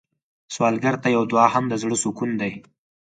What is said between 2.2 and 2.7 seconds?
دی